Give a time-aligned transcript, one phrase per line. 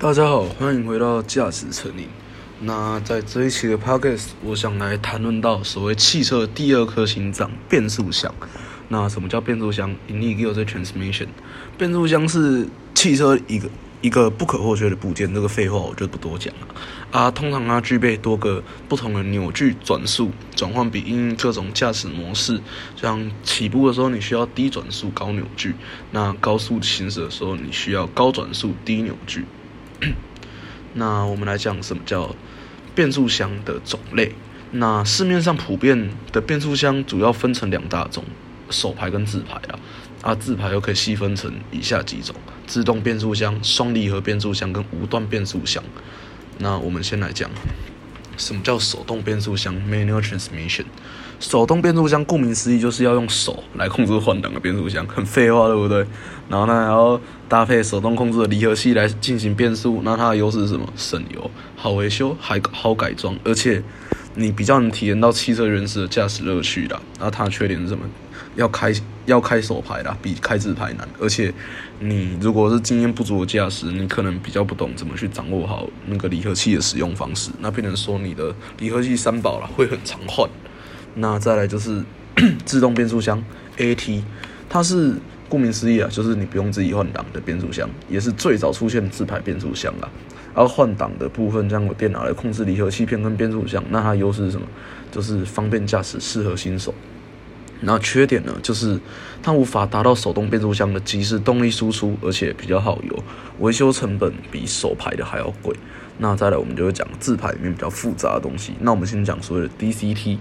[0.00, 2.06] 大家好，欢迎回到驾驶成瘾。
[2.60, 8.32] 那在这一期的 podcast，我想来谈论到所谓汽车第二颗心脏——变速箱。
[8.86, 11.26] 那什么叫变速箱 i n i g i o transmission。
[11.76, 13.68] 变速箱是汽车一个
[14.00, 15.34] 一个不可或缺的部件。
[15.34, 16.68] 这个废话我就不多讲了。
[17.10, 22.60] 啊，通常它具备多个不同的扭矩、转速、转换比，因各种驾驶模式。
[22.94, 25.72] 像起步的时候，你需要低转速、高扭矩；
[26.12, 29.44] 那高速行驶的时候，你需要高转速、低扭矩。
[30.94, 32.34] 那我们来讲什么叫
[32.94, 34.32] 变速箱的种类。
[34.72, 38.22] 那市面上普遍的变速箱主要分成两大种，
[38.70, 39.78] 手排跟自排啦。
[40.20, 42.34] 啊，自排又可以细分成以下几种：
[42.66, 45.82] 自动变速箱、双离合变速箱跟无段变速箱。
[46.58, 47.50] 那我们先来讲。
[48.38, 50.84] 什么叫手动变速箱 （manual transmission）？
[51.40, 56.04] 手动变速箱顾名思义就是要用手来控制换挡的变速箱，很废话，对不对？
[56.48, 60.00] 然后呢，还要搭配手动控制的离合器来进行变速。
[60.02, 60.88] 那它的优势是什么？
[60.96, 63.80] 省油、好维修、还好改装，而且
[64.34, 67.00] 你比较能体验到汽车原始的驾驶乐趣的。
[67.20, 68.04] 那它的缺点是什么？
[68.56, 68.92] 要开
[69.26, 71.08] 要开手排啦，比开自排难。
[71.20, 71.52] 而且
[72.00, 77.50] 你如果是经验不足的驾驶，你可能比较不懂怎么去掌握好那个离合器的使用方式。
[77.60, 80.48] 那变成说你的离合器三宝了，会很常换。
[81.14, 82.02] 那再来就是
[82.64, 83.42] 自动变速箱
[83.76, 84.22] AT，
[84.68, 85.14] 它是
[85.48, 90.08] 顾名思义啊，就是你不用自己换挡的变速箱，也是最早出现自排变速箱啊。
[90.54, 93.82] 而换挡的部分将由电脑来控制离合器片跟变速箱。
[93.90, 94.66] 那它优势是什么？
[95.10, 96.92] 就是方便驾驶，适合新手。
[97.80, 98.98] 那缺点呢，就是
[99.42, 103.24] 它无法达到手动变速箱的即时动力输出，而且比较耗油，
[103.60, 105.74] 维修成本比手排的还要贵。
[106.18, 108.72] 那再来，我们就会讲自排里面比较复杂的东西。
[108.80, 110.36] 那我们先讲所谓的 DCT，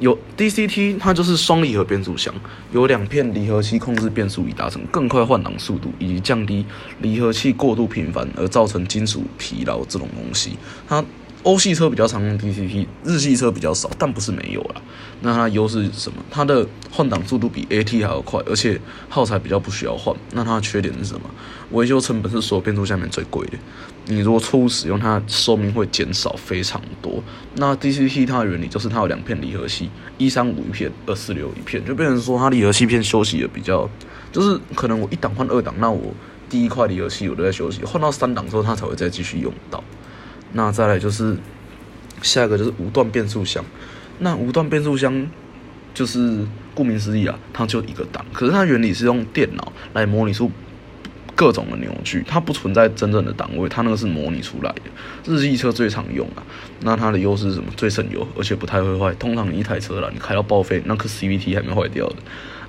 [0.00, 2.34] 有 DCT，它就是双离合变速箱，
[2.72, 6.66] 有两片离合器控制变速，以达成更快换挡速度，以及降低
[7.00, 10.58] 离合器过度频繁而造成金属疲劳这种东西。
[10.88, 11.04] 它
[11.44, 14.82] 欧系车比较常用 DCT，日系车比较少，但不是没有啦。
[15.20, 16.16] 那它优势是什么？
[16.30, 18.80] 它的换挡速度比 AT 还要快，而且
[19.10, 20.14] 耗材比较不需要换。
[20.32, 21.30] 那它的缺点是什么？
[21.70, 23.58] 维修成本是所有变速箱里面最贵的。
[24.06, 27.22] 你如果错误使用，它寿命会减少非常多。
[27.56, 33.88] 那 DCT 它的原理就是它有两片离合器，一三五一片，二四六一片，就变成说它离合器片休息的比较，
[34.32, 36.14] 就是可能我一档换二档，那我
[36.48, 39.84] 第一块离合器我都在休息，换到三档之后它才会再继续用到。
[40.54, 41.36] 那再来就是
[42.22, 43.62] 下一个就是无段变速箱，
[44.20, 45.28] 那无段变速箱
[45.92, 50.50] 就是顾名思义啊，它就一个档，可是它原理是用电脑来模拟出
[51.34, 54.82] 各种的扭矩，它不存在真正的档位，它那个是模拟出来的。
[55.24, 56.42] 日系车最常用啊，
[56.80, 57.70] 那它的优势是什么？
[57.76, 59.12] 最省油，而且不太会坏。
[59.14, 62.16] 通常你一台车啦，你开到报废，那颗 CVT 还没坏掉的。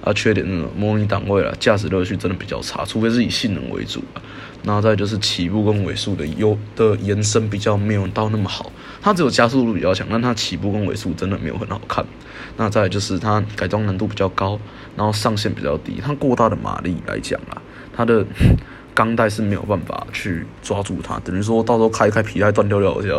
[0.04, 4.22] 啊，缺点是模拟档位啦，驾驶乐趣真的比较差，除非是以性能为主啊。
[4.64, 8.72] 然后再就是起步跟尾速的优的延伸比较没有到那么好，
[9.02, 12.06] 它只有加速度比较强，但它起步跟尾速真的没有很好看。
[12.58, 14.60] 那再就是它改装难度比较高，
[14.96, 17.62] 然后上限比较低，它过大的马力来讲啊，
[17.96, 18.26] 它的
[18.94, 23.16] 钢带是没有办法去抓住它，等于说到时候开一开皮带断掉掉一下。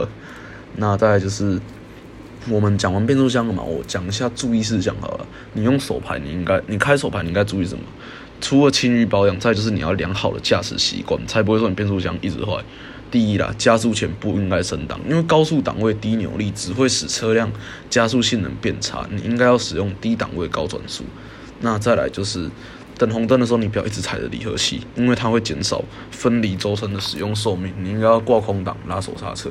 [0.76, 1.58] 那再就是
[2.48, 5.26] 我们讲完变速箱了嘛，我讲一下注意事项好了。
[5.54, 7.82] 你用手排，你应该你开手排你应该注意什么？
[8.40, 12.62] 除了勤于保养，再就是你要良好的驾驶习惯，才不会说你变速箱一直坏。
[13.10, 17.50] 第一啦，加速前不应该升档，因为高速档位低扭力只会使车辆
[17.88, 19.06] 加速性能变差。
[19.10, 21.04] 你应该要使用低档位高转速。
[21.60, 22.50] 那再来就是
[22.98, 27.72] 等红灯的时候，你不要一直踩着离合器，因为它会减少分离轴承的使用寿命。
[27.78, 29.50] 你应该要挂空档拉手刹车。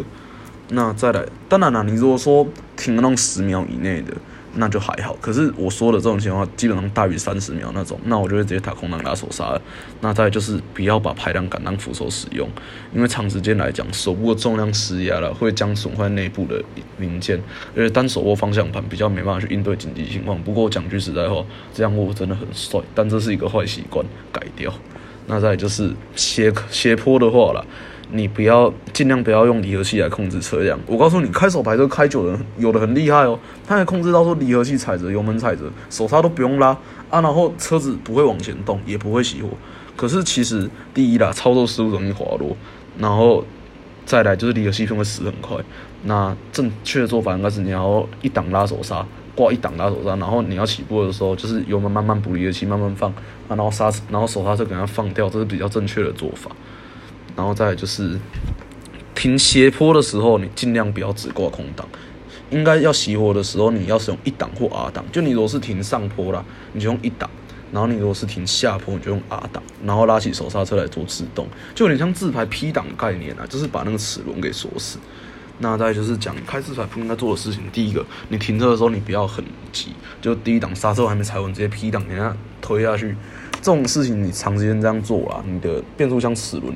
[0.69, 4.13] 那再来，当然了，你如果说停那种十秒以内的。
[4.57, 9.61] 那就还好，可是我说的这种情况基本上大于三十秒那种，那我就会直接打空档拉手刹了。
[10.01, 12.49] 那再就是不要把排量杆当扶手使用，
[12.93, 16.63] 因为长时间来讲，手部的重量施压了会将损坏内部的
[16.97, 17.37] 零件，
[17.75, 20.41] 而且单手握方向盘比较没办法去应对紧急情况。
[20.41, 21.43] 不过讲句实在话，
[21.73, 24.73] 这样握真的很帅，但这是一个坏习惯，改掉。
[25.27, 27.65] 那再就是斜斜坡的话了。
[28.11, 30.79] 你不要尽量不要用离合器来控制车辆。
[30.85, 33.37] 我告诉你，开手排车开久了，有的很厉害哦，
[33.67, 36.69] 它还控制到说离合器踩着，油门踩着，手刹都不用拉
[37.09, 39.49] 啊，然后车子不会往前动，也不会熄火。
[39.95, 42.55] 可是其实第一啦，操作失误容易滑落，
[42.97, 43.43] 然后
[44.05, 45.57] 再来就是离合器片会死很快。
[46.03, 53.11] 那正确的做法应该是你要一档拉手刹，挂一档拉手刹，然后你要起步的时候就是油门慢慢补离合器，慢慢放，
[53.47, 56.51] 然后刹，然后手刹车给它放掉，这是比较正确的做法。
[57.35, 58.17] 然后再就是
[59.13, 61.87] 停斜坡的时候，你尽量不要只挂空档，
[62.49, 65.03] 应该要熄火的时候，你要使用一档或 R 档。
[65.11, 66.43] 就你如果是停上坡啦，
[66.73, 67.29] 你就用一档，
[67.71, 74.97] 然后你如果是停下坡，你就用 R 档，然后拉起手刹车来做制动，就有点像自排 P 档概念啊，就是把那个齿轮给锁死。
[75.57, 83.15] 那再就是讲开自排不应该做的事情，第一个，你停车的时候你不要很急，就第一档刹车还没踩稳，直接 P 档给它推下去，
[83.53, 86.73] 这种事情你长时间这样做啦，你的变速箱齿轮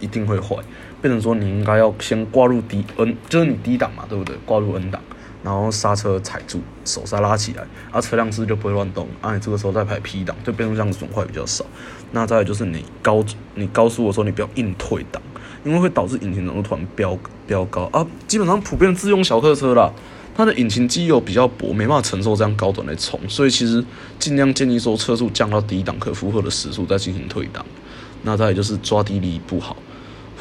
[0.00, 0.56] 一定会坏，
[1.00, 4.36] 变成说你应该要先挂入 D N，就是你 D 档嘛，对不对？
[4.44, 5.00] 挂入 N 档。
[5.40, 9.06] 然后刹车踩住，手刹拉起来，啊，车辆是不是就不会乱动。
[9.20, 11.64] 啊，你这个时候再排 P 档，对变速箱的损坏比较少。
[12.10, 13.24] 那再就是你高
[13.54, 15.22] 你高速的时候，你不要硬退档，
[15.64, 17.16] 因为会导致引擎浓度突然飙
[17.46, 18.04] 飙高啊。
[18.26, 19.90] 基本上普遍自用小客车啦，
[20.34, 23.82] 它的引擎机油比较薄，没办法承受这样高转的冲，所以其实
[24.18, 27.64] 尽量建议说车速降到低档可负荷的时速再进行退档。
[28.24, 29.76] 那再就是抓地力不好，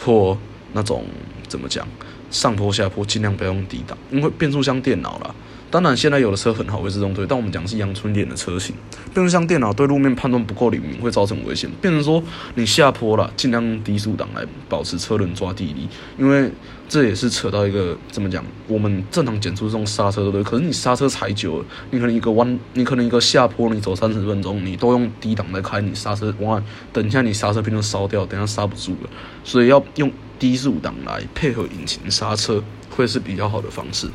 [0.04, 0.38] 或
[0.74, 1.06] 那种
[1.48, 1.88] 怎么讲？
[2.30, 5.34] 上坡下坡尽量不要用低档，因为变速箱电脑啦。
[5.72, 8.76] 当然现在有的车很好会自动推，但我们讲是阳春点的车型，
[9.14, 11.70] 变速箱电脑对路面判断不够灵敏，会造成危险。
[11.82, 12.22] 变成说
[12.56, 16.52] 你下坡了，尽量低速档来保持车轮抓地力，因为
[16.90, 20.44] 这也是扯到一个怎么讲，我们正常减速这种刹车对不对？
[20.44, 26.64] 可是你刹车踩久了，你可能一个弯，你可能一个下坡，你走三十分钟，你都用低档在开，你刹车哇，
[26.94, 29.10] 等一下你刹车片就烧掉，等下刹不住了，
[29.44, 30.12] 所以要用。
[30.40, 34.08] 低速档来配合引擎刹车会是比较好的方式。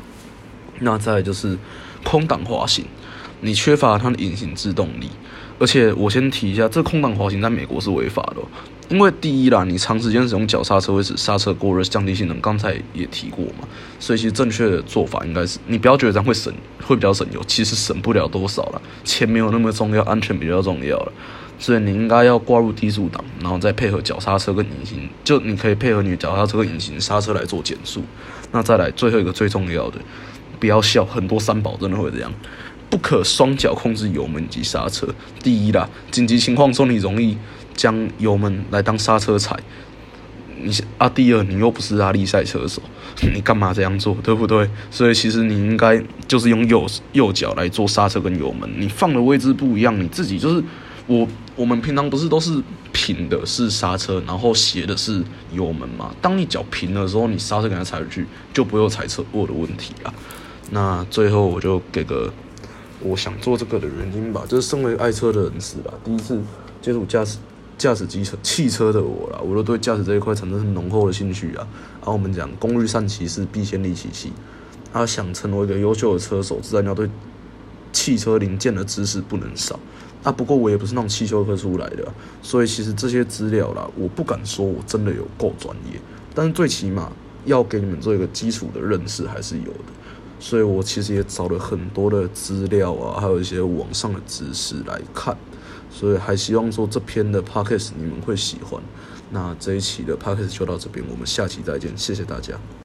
[0.79, 1.57] 那再就是
[2.01, 2.85] 空档滑行，
[3.41, 5.09] 你缺乏它的引擎制动力。
[5.59, 8.41] 而且我先提一下，这空档滑行在美国是违法的，
[8.89, 12.39] 因为第一啦，你长时间使用脚刹车会使刹车过热，降低性能。
[12.41, 13.67] 刚才也提过嘛，
[13.99, 21.11] 所以其实正确的做法应该是，你不要觉得这样会省，会比较省油，其实省不了多少了，钱没有那么重要，安全比较重要了。
[21.59, 28.01] 所以你应该要挂入低速档，然后再配合脚刹车跟引擎，就你可以配合你脚刹车跟引擎刹车来做减速。
[28.51, 29.99] 那再来最后一个最重要的，
[30.59, 32.33] 不要笑，很多三宝真的会这样，
[32.93, 35.07] 不可双脚控制油门及刹车。
[35.41, 37.35] 第一啦，紧急情况中你容易
[37.75, 39.57] 将油门来当刹车踩，
[40.61, 42.79] 你啊，第二你又不是拉力赛车手，
[43.33, 44.69] 你干嘛这样做，对不对？
[44.91, 50.63] 所以其实你应该就是用右右脚来做刹车跟油门，你放的位置不一样，你自己就是。
[51.05, 52.63] 我我们平常不是都是
[52.93, 56.15] 平的是刹车，然后斜的是油门嘛？
[56.21, 60.13] 当你脚平的时候，你刹车给它踩出去，就不会有踩车握的问题了。
[60.69, 62.31] 那最后我就给个
[63.03, 66.41] 我想做这个的原因吧，就是身为爱车的人士啦，第一次
[66.81, 67.37] 接触驾驶
[67.77, 71.67] 驾驶机车汽车的我啦，我都对驾驶这一块产生很浓厚的兴趣啊。
[71.99, 74.31] 然后我们讲工欲善其事，必先利其器。
[74.93, 77.09] 他想成为一个优秀的车手，自然要对
[77.91, 79.79] 汽车零件的知识不能少。
[80.21, 82.07] 啊，不过我也不是那种汽修科出来的，
[82.41, 85.99] 所以其实这些资料啦，我不敢说我真的有够专业，
[86.33, 87.11] 但是最起码
[87.43, 89.91] 要给你们做一个基础的认识还是有的，
[90.45, 95.37] 所以我其实也找了很多的资料啊，还有一些网上的知识来看，
[95.89, 98.81] 所以还希望说这篇的 podcast 你们会喜欢。
[99.31, 102.59] 那这一期的 podcast 就到这边，我们下期再见，谢谢大家。